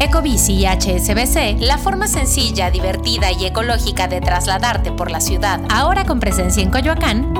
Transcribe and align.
Ecobici 0.00 0.52
y 0.52 0.64
HSBC, 0.64 1.58
la 1.58 1.76
forma 1.76 2.06
sencilla, 2.06 2.70
divertida 2.70 3.32
y 3.32 3.46
ecológica 3.46 4.06
de 4.06 4.20
trasladarte 4.20 4.92
por 4.92 5.10
la 5.10 5.20
ciudad, 5.20 5.60
ahora 5.68 6.04
con 6.04 6.20
presencia 6.20 6.62
en 6.62 6.70
Coyoacán, 6.70 7.34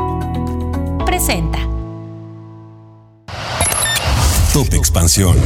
presenta. 1.06 1.60
Top 4.52 4.74
Expansión. 4.74 5.36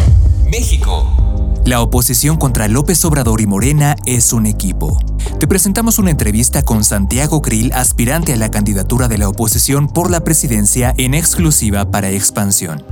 México. 0.50 1.21
La 1.64 1.80
oposición 1.80 2.38
contra 2.38 2.66
López 2.66 3.04
Obrador 3.04 3.40
y 3.40 3.46
Morena 3.46 3.94
es 4.04 4.32
un 4.32 4.46
equipo. 4.46 4.98
Te 5.38 5.46
presentamos 5.46 6.00
una 6.00 6.10
entrevista 6.10 6.64
con 6.64 6.82
Santiago 6.82 7.40
Krill, 7.40 7.72
aspirante 7.72 8.32
a 8.32 8.36
la 8.36 8.50
candidatura 8.50 9.06
de 9.06 9.16
la 9.16 9.28
oposición 9.28 9.86
por 9.86 10.10
la 10.10 10.24
presidencia 10.24 10.92
en 10.98 11.14
exclusiva 11.14 11.88
para 11.88 12.10
Expansión. 12.10 12.82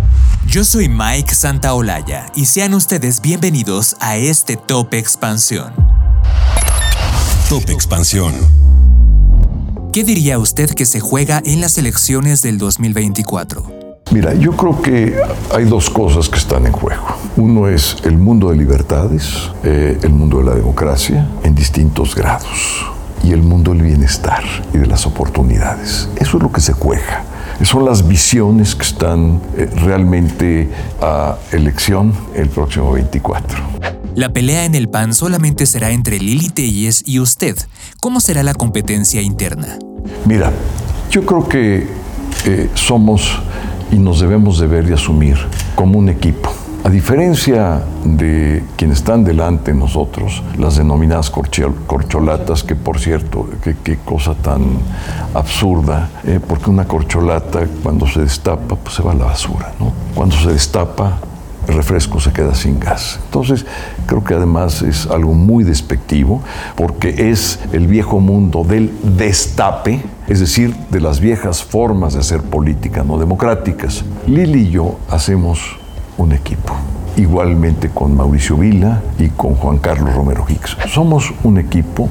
Yo 0.46 0.64
soy 0.64 0.88
Mike 0.88 1.34
Santaolalla 1.34 2.26
y 2.36 2.46
sean 2.46 2.74
ustedes 2.74 3.20
bienvenidos 3.20 3.96
a 3.98 4.16
este 4.16 4.56
Top 4.56 4.94
Expansión. 4.94 5.72
Top 7.48 7.68
Expansión. 7.70 8.34
¿Qué 9.92 10.04
diría 10.04 10.38
usted 10.38 10.70
que 10.70 10.86
se 10.86 11.00
juega 11.00 11.42
en 11.44 11.60
las 11.60 11.76
elecciones 11.76 12.40
del 12.40 12.58
2024? 12.58 13.79
Mira, 14.12 14.34
yo 14.34 14.56
creo 14.56 14.82
que 14.82 15.16
hay 15.54 15.64
dos 15.66 15.88
cosas 15.88 16.28
que 16.28 16.36
están 16.36 16.66
en 16.66 16.72
juego. 16.72 17.06
Uno 17.36 17.68
es 17.68 17.96
el 18.02 18.18
mundo 18.18 18.50
de 18.50 18.56
libertades, 18.56 19.50
eh, 19.62 20.00
el 20.02 20.10
mundo 20.10 20.38
de 20.38 20.44
la 20.46 20.54
democracia, 20.56 21.28
en 21.44 21.54
distintos 21.54 22.16
grados, 22.16 22.84
y 23.22 23.30
el 23.30 23.42
mundo 23.42 23.72
del 23.72 23.82
bienestar 23.82 24.42
y 24.74 24.78
de 24.78 24.86
las 24.86 25.06
oportunidades. 25.06 26.08
Eso 26.16 26.38
es 26.38 26.42
lo 26.42 26.50
que 26.50 26.60
se 26.60 26.72
juega. 26.72 27.24
Son 27.62 27.84
las 27.84 28.08
visiones 28.08 28.74
que 28.74 28.82
están 28.82 29.40
eh, 29.56 29.70
realmente 29.76 30.68
a 31.00 31.36
elección 31.52 32.12
el 32.34 32.48
próximo 32.48 32.90
24. 32.92 33.58
La 34.16 34.32
pelea 34.32 34.64
en 34.64 34.74
el 34.74 34.88
PAN 34.88 35.14
solamente 35.14 35.66
será 35.66 35.92
entre 35.92 36.18
Lili 36.18 36.48
Telles 36.48 37.04
y 37.06 37.20
usted. 37.20 37.56
¿Cómo 38.00 38.18
será 38.18 38.42
la 38.42 38.54
competencia 38.54 39.22
interna? 39.22 39.78
Mira, 40.24 40.50
yo 41.10 41.24
creo 41.24 41.48
que 41.48 41.86
eh, 42.46 42.70
somos 42.74 43.38
y 43.90 43.96
nos 43.98 44.20
debemos 44.20 44.58
de 44.58 44.66
ver 44.66 44.88
y 44.88 44.92
asumir 44.92 45.36
como 45.74 45.98
un 45.98 46.08
equipo. 46.08 46.50
A 46.82 46.88
diferencia 46.88 47.82
de 48.04 48.64
quienes 48.76 48.98
están 48.98 49.22
delante 49.22 49.72
de 49.72 49.78
nosotros, 49.78 50.42
las 50.58 50.76
denominadas 50.76 51.30
corcholatas, 51.30 52.64
que 52.64 52.74
por 52.74 52.98
cierto, 52.98 53.46
qué 53.84 53.98
cosa 53.98 54.34
tan 54.34 54.62
absurda, 55.34 56.08
eh, 56.24 56.40
porque 56.46 56.70
una 56.70 56.86
corcholata 56.86 57.66
cuando 57.82 58.06
se 58.06 58.22
destapa, 58.22 58.76
pues 58.76 58.94
se 58.94 59.02
va 59.02 59.12
a 59.12 59.14
la 59.14 59.26
basura. 59.26 59.72
Cuando 60.14 60.34
se 60.36 60.52
destapa, 60.52 61.18
refresco 61.72 62.20
se 62.20 62.32
queda 62.32 62.54
sin 62.54 62.78
gas. 62.78 63.20
Entonces, 63.26 63.66
creo 64.06 64.24
que 64.24 64.34
además 64.34 64.82
es 64.82 65.06
algo 65.06 65.34
muy 65.34 65.64
despectivo, 65.64 66.42
porque 66.76 67.30
es 67.30 67.58
el 67.72 67.86
viejo 67.86 68.20
mundo 68.20 68.64
del 68.64 68.92
destape, 69.16 70.02
es 70.28 70.40
decir, 70.40 70.74
de 70.90 71.00
las 71.00 71.20
viejas 71.20 71.62
formas 71.62 72.14
de 72.14 72.20
hacer 72.20 72.42
política 72.42 73.02
no 73.04 73.18
democráticas. 73.18 74.04
Lili 74.26 74.60
y 74.60 74.70
yo 74.70 74.98
hacemos 75.08 75.60
un 76.18 76.32
equipo. 76.32 76.74
Igualmente 77.16 77.90
con 77.90 78.16
Mauricio 78.16 78.56
Vila 78.56 79.02
y 79.18 79.28
con 79.28 79.54
Juan 79.54 79.78
Carlos 79.78 80.14
Romero 80.14 80.44
Hicks. 80.48 80.76
Somos 80.88 81.32
un 81.42 81.58
equipo, 81.58 82.08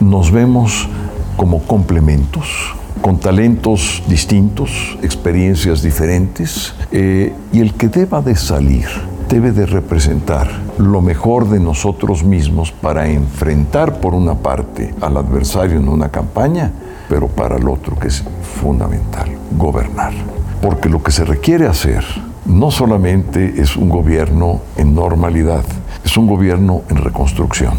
nos 0.00 0.30
vemos 0.30 0.88
como 1.36 1.62
complementos, 1.62 2.74
con 3.00 3.18
talentos 3.18 4.02
distintos, 4.06 4.98
experiencias 5.02 5.82
diferentes, 5.82 6.74
eh, 6.90 7.32
y 7.52 7.60
el 7.60 7.74
que 7.74 7.88
deba 7.88 8.20
de 8.20 8.36
salir 8.36 8.86
debe 9.28 9.52
de 9.52 9.64
representar 9.64 10.48
lo 10.76 11.00
mejor 11.00 11.48
de 11.48 11.58
nosotros 11.58 12.22
mismos 12.22 12.70
para 12.70 13.08
enfrentar 13.08 13.98
por 13.98 14.14
una 14.14 14.34
parte 14.34 14.94
al 15.00 15.16
adversario 15.16 15.78
en 15.78 15.88
una 15.88 16.10
campaña, 16.10 16.70
pero 17.08 17.28
para 17.28 17.56
el 17.56 17.66
otro 17.66 17.98
que 17.98 18.08
es 18.08 18.22
fundamental, 18.60 19.30
gobernar. 19.56 20.12
Porque 20.60 20.90
lo 20.90 21.02
que 21.02 21.12
se 21.12 21.24
requiere 21.24 21.66
hacer 21.66 22.04
no 22.44 22.70
solamente 22.70 23.60
es 23.60 23.76
un 23.76 23.88
gobierno 23.88 24.60
en 24.76 24.94
normalidad, 24.94 25.64
es 26.04 26.16
un 26.16 26.26
gobierno 26.26 26.82
en 26.90 26.96
reconstrucción, 26.96 27.74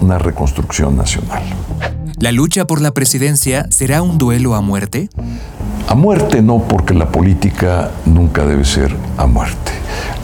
una 0.00 0.18
reconstrucción 0.18 0.96
nacional. 0.96 1.42
¿La 2.22 2.30
lucha 2.30 2.68
por 2.68 2.80
la 2.80 2.92
presidencia 2.92 3.66
será 3.70 4.00
un 4.00 4.16
duelo 4.16 4.54
a 4.54 4.60
muerte? 4.60 5.08
A 5.88 5.96
muerte 5.96 6.40
no, 6.40 6.60
porque 6.60 6.94
la 6.94 7.10
política 7.10 7.90
nunca 8.06 8.46
debe 8.46 8.64
ser 8.64 8.94
a 9.16 9.26
muerte. 9.26 9.72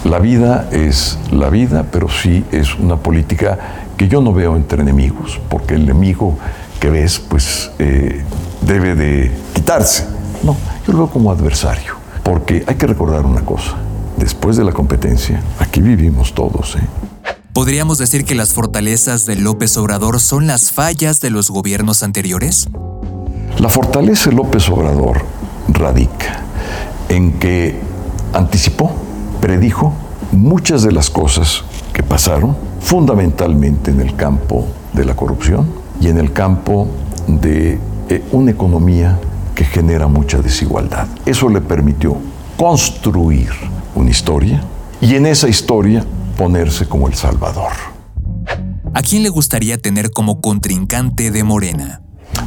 La 0.04 0.20
vida 0.20 0.68
es 0.70 1.18
la 1.32 1.50
vida, 1.50 1.86
pero 1.90 2.08
sí 2.08 2.44
es 2.52 2.76
una 2.76 2.98
política 2.98 3.58
que 3.96 4.06
yo 4.06 4.20
no 4.20 4.32
veo 4.32 4.54
entre 4.54 4.82
enemigos, 4.82 5.40
porque 5.48 5.74
el 5.74 5.82
enemigo 5.82 6.38
que 6.78 6.88
ves, 6.88 7.18
pues 7.18 7.72
eh, 7.80 8.22
debe 8.60 8.94
de 8.94 9.32
quitarse. 9.52 10.06
No, 10.44 10.56
yo 10.86 10.92
lo 10.92 10.98
veo 10.98 11.08
como 11.08 11.32
adversario. 11.32 11.94
Porque 12.22 12.62
hay 12.68 12.76
que 12.76 12.86
recordar 12.86 13.26
una 13.26 13.40
cosa, 13.40 13.74
después 14.16 14.56
de 14.56 14.62
la 14.62 14.70
competencia, 14.70 15.42
aquí 15.58 15.80
vivimos 15.80 16.32
todos. 16.32 16.76
¿eh? 16.76 17.17
¿Podríamos 17.58 17.98
decir 17.98 18.24
que 18.24 18.36
las 18.36 18.54
fortalezas 18.54 19.26
de 19.26 19.34
López 19.34 19.76
Obrador 19.78 20.20
son 20.20 20.46
las 20.46 20.70
fallas 20.70 21.20
de 21.20 21.30
los 21.30 21.50
gobiernos 21.50 22.04
anteriores? 22.04 22.68
La 23.58 23.68
fortaleza 23.68 24.30
de 24.30 24.36
López 24.36 24.68
Obrador 24.68 25.22
radica 25.66 26.44
en 27.08 27.32
que 27.40 27.80
anticipó, 28.32 28.92
predijo 29.40 29.92
muchas 30.30 30.84
de 30.84 30.92
las 30.92 31.10
cosas 31.10 31.64
que 31.92 32.04
pasaron, 32.04 32.56
fundamentalmente 32.78 33.90
en 33.90 34.02
el 34.02 34.14
campo 34.14 34.68
de 34.92 35.04
la 35.04 35.16
corrupción 35.16 35.66
y 36.00 36.06
en 36.06 36.18
el 36.18 36.32
campo 36.32 36.86
de 37.26 37.80
eh, 38.08 38.24
una 38.30 38.52
economía 38.52 39.18
que 39.56 39.64
genera 39.64 40.06
mucha 40.06 40.38
desigualdad. 40.38 41.08
Eso 41.26 41.48
le 41.48 41.60
permitió 41.60 42.18
construir 42.56 43.50
una 43.96 44.10
historia 44.10 44.62
y 45.00 45.16
en 45.16 45.26
esa 45.26 45.48
historia 45.48 46.06
ponerse 46.38 46.86
como 46.86 47.08
el 47.08 47.14
Salvador. 47.14 47.72
¿A 48.94 49.02
quién 49.02 49.24
le 49.24 49.28
gustaría 49.28 49.76
tener 49.76 50.12
como 50.12 50.40
contrincante 50.40 51.32
de 51.32 51.42
Morena? 51.42 52.00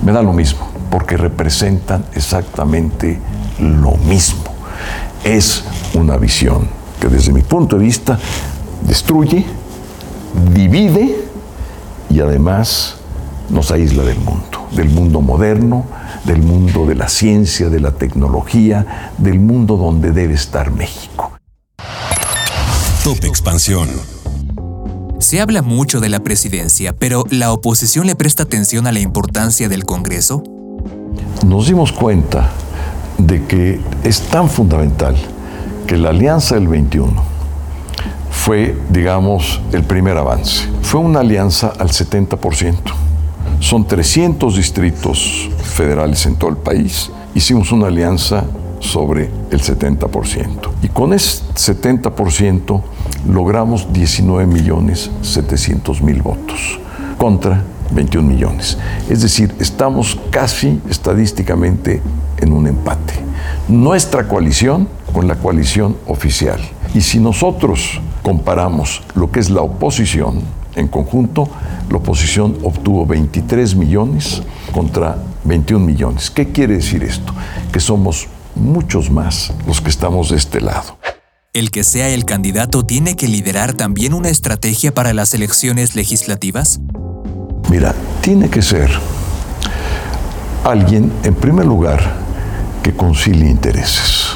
Me 0.03 0.13
da 0.13 0.23
lo 0.23 0.31
mismo, 0.31 0.65
porque 0.89 1.17
representan 1.17 2.05
exactamente 2.15 3.19
lo 3.59 3.97
mismo. 3.97 4.45
Es 5.25 5.63
una 5.93 6.15
visión 6.15 6.69
que 7.01 7.09
desde 7.09 7.33
mi 7.33 7.41
punto 7.41 7.77
de 7.77 7.83
vista 7.83 8.17
destruye, 8.87 9.45
divide 10.53 11.25
y 12.09 12.21
además 12.21 12.95
nos 13.49 13.71
aísla 13.71 14.03
del 14.03 14.19
mundo, 14.19 14.69
del 14.71 14.89
mundo 14.89 15.19
moderno, 15.19 15.85
del 16.23 16.41
mundo 16.41 16.85
de 16.85 16.95
la 16.95 17.09
ciencia, 17.09 17.69
de 17.69 17.81
la 17.81 17.91
tecnología, 17.91 19.11
del 19.17 19.39
mundo 19.41 19.75
donde 19.75 20.11
debe 20.11 20.35
estar 20.35 20.71
México. 20.71 21.40
Top 23.03 23.23
Expansión. 23.23 23.89
Se 25.17 25.41
habla 25.41 25.63
mucho 25.63 25.99
de 25.99 26.09
la 26.09 26.19
presidencia, 26.19 26.93
pero 26.93 27.23
¿la 27.31 27.51
oposición 27.51 28.05
le 28.05 28.13
presta 28.13 28.43
atención 28.43 28.85
a 28.85 28.91
la 28.91 28.99
importancia 28.99 29.67
del 29.67 29.85
Congreso? 29.85 30.43
Nos 31.43 31.65
dimos 31.65 31.91
cuenta 31.91 32.51
de 33.17 33.43
que 33.45 33.81
es 34.03 34.21
tan 34.21 34.51
fundamental 34.51 35.15
que 35.87 35.97
la 35.97 36.09
Alianza 36.09 36.53
del 36.53 36.67
21 36.67 37.11
fue, 38.29 38.77
digamos, 38.91 39.59
el 39.71 39.83
primer 39.83 40.15
avance. 40.17 40.67
Fue 40.83 40.99
una 40.99 41.21
alianza 41.21 41.73
al 41.79 41.89
70%. 41.89 42.75
Son 43.61 43.87
300 43.87 44.55
distritos 44.55 45.49
federales 45.63 46.27
en 46.27 46.35
todo 46.35 46.51
el 46.51 46.57
país. 46.57 47.09
Hicimos 47.33 47.71
una 47.71 47.87
alianza 47.87 48.43
sobre 48.81 49.29
el 49.51 49.61
70%. 49.61 50.69
Y 50.81 50.89
con 50.89 51.13
ese 51.13 51.43
70% 51.53 52.81
logramos 53.27 53.91
19 53.93 54.45
millones 54.45 55.11
700 55.21 56.01
mil 56.01 56.21
votos 56.21 56.79
contra 57.17 57.63
21 57.91 58.27
millones. 58.27 58.77
Es 59.09 59.21
decir, 59.21 59.53
estamos 59.59 60.17
casi 60.29 60.81
estadísticamente 60.89 62.01
en 62.37 62.53
un 62.53 62.67
empate. 62.67 63.13
Nuestra 63.67 64.27
coalición 64.27 64.87
con 65.13 65.27
la 65.27 65.35
coalición 65.35 65.97
oficial. 66.07 66.59
Y 66.93 67.01
si 67.01 67.19
nosotros 67.19 68.01
comparamos 68.23 69.01
lo 69.15 69.31
que 69.31 69.39
es 69.39 69.49
la 69.49 69.61
oposición, 69.61 70.41
en 70.75 70.87
conjunto, 70.87 71.49
la 71.89 71.97
oposición 71.97 72.57
obtuvo 72.63 73.05
23 73.05 73.75
millones 73.75 74.41
contra 74.71 75.17
21 75.43 75.85
millones. 75.85 76.31
¿Qué 76.31 76.51
quiere 76.51 76.75
decir 76.75 77.03
esto? 77.03 77.33
Que 77.71 77.79
somos 77.79 78.27
muchos 78.55 79.09
más 79.09 79.53
los 79.67 79.81
que 79.81 79.89
estamos 79.89 80.29
de 80.29 80.37
este 80.37 80.61
lado. 80.61 80.97
¿El 81.53 81.69
que 81.69 81.83
sea 81.83 82.07
el 82.07 82.23
candidato 82.23 82.85
tiene 82.85 83.17
que 83.17 83.27
liderar 83.27 83.73
también 83.73 84.13
una 84.13 84.29
estrategia 84.29 84.93
para 84.93 85.13
las 85.13 85.33
elecciones 85.33 85.97
legislativas? 85.97 86.79
Mira, 87.69 87.93
tiene 88.21 88.49
que 88.49 88.61
ser 88.61 88.89
alguien, 90.63 91.11
en 91.25 91.35
primer 91.35 91.65
lugar, 91.65 91.99
que 92.81 92.93
concilie 92.93 93.49
intereses. 93.49 94.27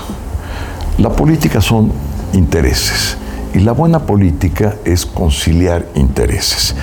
La 0.97 1.09
política 1.09 1.61
son 1.61 1.93
intereses 2.33 3.17
Y 3.53 3.59
la 3.59 3.71
buena 3.71 3.99
política 3.99 4.75
es 4.83 5.05
conciliar 5.05 5.87
intereses. 5.95 6.75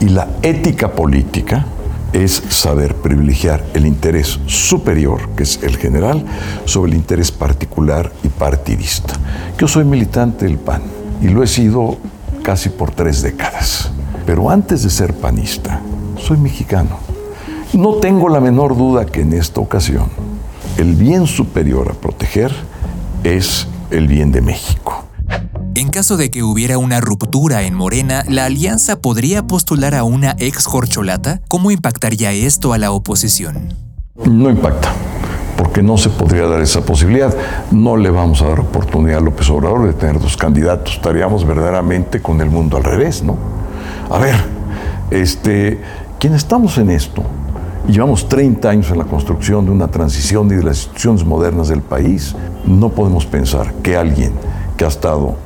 Y 0.00 0.10
la 0.10 0.28
ética 0.42 0.92
política 0.92 1.66
es 2.12 2.42
saber 2.48 2.94
privilegiar 2.96 3.64
el 3.74 3.86
interés 3.86 4.40
superior, 4.46 5.28
que 5.36 5.44
es 5.44 5.62
el 5.62 5.76
general, 5.76 6.24
sobre 6.64 6.92
el 6.92 6.96
interés 6.96 7.30
particular 7.30 8.12
y 8.22 8.28
partidista. 8.28 9.14
Yo 9.58 9.68
soy 9.68 9.84
militante 9.84 10.46
del 10.46 10.58
PAN 10.58 10.82
y 11.22 11.28
lo 11.28 11.42
he 11.42 11.46
sido 11.46 11.98
casi 12.42 12.68
por 12.68 12.90
tres 12.90 13.22
décadas. 13.22 13.90
Pero 14.26 14.50
antes 14.50 14.82
de 14.82 14.90
ser 14.90 15.14
panista, 15.14 15.80
soy 16.18 16.36
mexicano. 16.36 16.98
No 17.72 17.94
tengo 17.96 18.28
la 18.28 18.40
menor 18.40 18.76
duda 18.76 19.06
que 19.06 19.22
en 19.22 19.32
esta 19.32 19.60
ocasión 19.60 20.08
el 20.76 20.94
bien 20.94 21.26
superior 21.26 21.90
a 21.90 21.94
proteger 21.94 22.52
es 23.22 23.66
el 23.90 24.08
bien 24.08 24.32
de 24.32 24.40
México. 24.40 25.09
En 25.76 25.90
caso 25.90 26.16
de 26.16 26.30
que 26.30 26.42
hubiera 26.42 26.78
una 26.78 27.00
ruptura 27.00 27.62
en 27.62 27.74
Morena, 27.74 28.24
¿la 28.28 28.46
alianza 28.46 29.00
podría 29.00 29.46
postular 29.46 29.94
a 29.94 30.02
una 30.02 30.34
ex 30.38 30.66
corcholata? 30.66 31.40
¿Cómo 31.46 31.70
impactaría 31.70 32.32
esto 32.32 32.72
a 32.72 32.78
la 32.78 32.90
oposición? 32.90 33.72
No 34.26 34.50
impacta, 34.50 34.92
porque 35.56 35.80
no 35.80 35.96
se 35.96 36.10
podría 36.10 36.46
dar 36.46 36.60
esa 36.60 36.80
posibilidad. 36.84 37.32
No 37.70 37.96
le 37.96 38.10
vamos 38.10 38.42
a 38.42 38.48
dar 38.48 38.60
oportunidad 38.60 39.18
a 39.18 39.20
López 39.20 39.48
Obrador 39.48 39.86
de 39.86 39.92
tener 39.92 40.18
dos 40.18 40.36
candidatos. 40.36 40.94
Estaríamos 40.94 41.46
verdaderamente 41.46 42.20
con 42.20 42.40
el 42.40 42.50
mundo 42.50 42.76
al 42.76 42.82
revés, 42.82 43.22
¿no? 43.22 43.36
A 44.10 44.18
ver, 44.18 44.34
este, 45.12 45.80
quien 46.18 46.34
estamos 46.34 46.78
en 46.78 46.90
esto, 46.90 47.22
y 47.86 47.92
llevamos 47.92 48.28
30 48.28 48.68
años 48.68 48.90
en 48.90 48.98
la 48.98 49.04
construcción 49.04 49.66
de 49.66 49.70
una 49.70 49.88
transición 49.88 50.48
y 50.48 50.56
de 50.56 50.64
las 50.64 50.78
instituciones 50.78 51.24
modernas 51.24 51.68
del 51.68 51.80
país, 51.80 52.34
no 52.66 52.88
podemos 52.88 53.24
pensar 53.24 53.72
que 53.84 53.96
alguien 53.96 54.32
que 54.76 54.84
ha 54.84 54.88
estado 54.88 55.36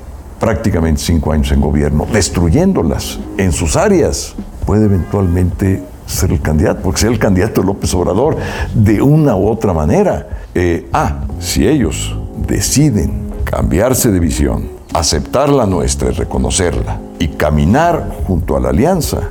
prácticamente 0.44 1.00
cinco 1.00 1.32
años 1.32 1.50
en 1.52 1.60
gobierno, 1.62 2.06
destruyéndolas 2.12 3.18
en 3.38 3.50
sus 3.50 3.78
áreas, 3.78 4.34
puede 4.66 4.84
eventualmente 4.84 5.82
ser 6.04 6.32
el 6.32 6.42
candidato, 6.42 6.82
porque 6.82 7.00
ser 7.00 7.12
el 7.12 7.18
candidato 7.18 7.62
López 7.62 7.94
Obrador 7.94 8.36
de 8.74 9.00
una 9.00 9.36
u 9.36 9.48
otra 9.48 9.72
manera. 9.72 10.44
Eh, 10.54 10.86
ah, 10.92 11.20
si 11.40 11.66
ellos 11.66 12.14
deciden 12.46 13.32
cambiarse 13.44 14.12
de 14.12 14.20
visión, 14.20 14.68
aceptar 14.92 15.48
la 15.48 15.64
nuestra 15.64 16.10
y 16.10 16.12
reconocerla, 16.12 17.00
y 17.18 17.28
caminar 17.28 18.14
junto 18.26 18.54
a 18.54 18.60
la 18.60 18.68
alianza, 18.68 19.30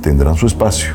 tendrán 0.00 0.34
su 0.34 0.48
espacio. 0.48 0.94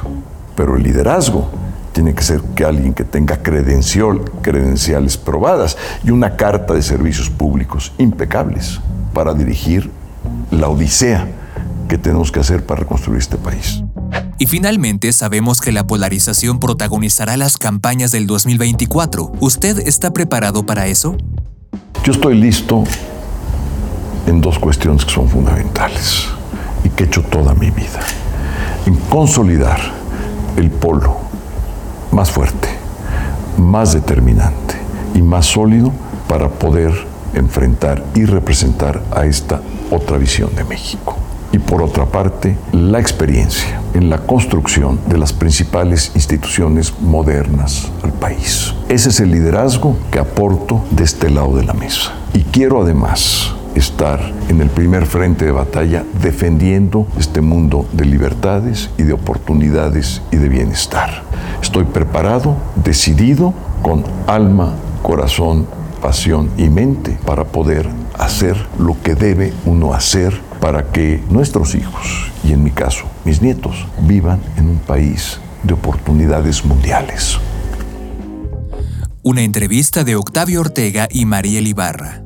Pero 0.53 0.75
el 0.75 0.83
liderazgo 0.83 1.47
tiene 1.93 2.13
que 2.13 2.23
ser 2.23 2.41
que 2.41 2.65
alguien 2.65 2.93
que 2.93 3.05
tenga 3.05 3.37
credencial, 3.37 4.19
credenciales 4.41 5.15
probadas 5.15 5.77
y 6.03 6.11
una 6.11 6.35
carta 6.35 6.73
de 6.73 6.81
servicios 6.81 7.29
públicos 7.29 7.93
impecables 7.97 8.81
para 9.13 9.33
dirigir 9.33 9.91
la 10.51 10.69
odisea 10.69 11.27
que 11.87 11.97
tenemos 11.97 12.31
que 12.31 12.39
hacer 12.39 12.65
para 12.65 12.81
reconstruir 12.81 13.19
este 13.19 13.37
país. 13.37 13.83
Y 14.37 14.45
finalmente 14.45 15.11
sabemos 15.11 15.59
que 15.59 15.71
la 15.71 15.85
polarización 15.85 16.59
protagonizará 16.59 17.35
las 17.35 17.57
campañas 17.57 18.11
del 18.11 18.27
2024. 18.27 19.33
¿Usted 19.41 19.79
está 19.79 20.13
preparado 20.13 20.65
para 20.65 20.87
eso? 20.87 21.17
Yo 22.03 22.13
estoy 22.13 22.39
listo 22.39 22.85
en 24.27 24.39
dos 24.39 24.59
cuestiones 24.59 25.03
que 25.03 25.11
son 25.11 25.27
fundamentales 25.27 26.27
y 26.83 26.89
que 26.89 27.03
he 27.03 27.07
hecho 27.07 27.23
toda 27.23 27.53
mi 27.53 27.71
vida. 27.71 27.99
En 28.85 28.95
consolidar 28.95 29.79
el 30.55 30.69
polo 30.71 31.17
más 32.11 32.31
fuerte, 32.31 32.69
más 33.57 33.93
determinante 33.93 34.75
y 35.15 35.21
más 35.21 35.47
sólido 35.47 35.91
para 36.27 36.49
poder 36.49 37.08
enfrentar 37.33 38.03
y 38.15 38.25
representar 38.25 39.01
a 39.11 39.25
esta 39.25 39.61
otra 39.91 40.17
visión 40.17 40.53
de 40.55 40.63
México. 40.63 41.15
Y 41.51 41.57
por 41.57 41.81
otra 41.81 42.05
parte, 42.05 42.57
la 42.71 42.99
experiencia 42.99 43.81
en 43.93 44.09
la 44.09 44.19
construcción 44.19 44.99
de 45.07 45.17
las 45.17 45.33
principales 45.33 46.11
instituciones 46.13 46.93
modernas 47.01 47.91
al 48.03 48.13
país. 48.13 48.73
Ese 48.87 49.09
es 49.09 49.19
el 49.19 49.31
liderazgo 49.31 49.97
que 50.11 50.19
aporto 50.19 50.83
de 50.91 51.03
este 51.03 51.29
lado 51.29 51.55
de 51.55 51.63
la 51.63 51.73
mesa. 51.73 52.13
Y 52.33 52.43
quiero 52.43 52.83
además 52.83 53.55
estar 53.75 54.19
en 54.49 54.61
el 54.61 54.69
primer 54.69 55.05
frente 55.05 55.45
de 55.45 55.51
batalla 55.51 56.03
defendiendo 56.21 57.07
este 57.17 57.41
mundo 57.41 57.87
de 57.93 58.05
libertades 58.05 58.89
y 58.97 59.03
de 59.03 59.13
oportunidades 59.13 60.21
y 60.31 60.37
de 60.37 60.49
bienestar. 60.49 61.23
Estoy 61.61 61.85
preparado, 61.85 62.57
decidido, 62.83 63.53
con 63.81 64.03
alma, 64.27 64.73
corazón 65.01 65.67
pasión 65.99 66.49
y 66.57 66.69
mente 66.69 67.17
para 67.25 67.45
poder 67.45 67.89
hacer 68.17 68.55
lo 68.77 69.01
que 69.01 69.15
debe 69.15 69.53
uno 69.65 69.93
hacer 69.93 70.39
para 70.59 70.91
que 70.91 71.23
nuestros 71.29 71.75
hijos, 71.75 72.31
y 72.43 72.51
en 72.53 72.63
mi 72.63 72.71
caso 72.71 73.05
mis 73.25 73.41
nietos, 73.41 73.87
vivan 74.01 74.41
en 74.57 74.69
un 74.69 74.79
país 74.79 75.39
de 75.63 75.73
oportunidades 75.73 76.65
mundiales. 76.65 77.37
Una 79.23 79.41
entrevista 79.41 80.03
de 80.03 80.15
Octavio 80.15 80.61
Ortega 80.61 81.07
y 81.11 81.25
Mariel 81.25 81.67
Ibarra. 81.67 82.23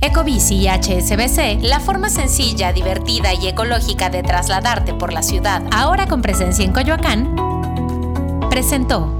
Ecobici 0.00 0.54
y 0.54 0.68
HSBC, 0.68 1.62
la 1.62 1.78
forma 1.78 2.08
sencilla, 2.08 2.72
divertida 2.72 3.34
y 3.34 3.48
ecológica 3.48 4.08
de 4.08 4.22
trasladarte 4.22 4.94
por 4.94 5.12
la 5.12 5.22
ciudad, 5.22 5.62
ahora 5.70 6.06
con 6.06 6.22
presencia 6.22 6.64
en 6.64 6.72
Coyoacán, 6.72 7.36
presentó 8.48 9.19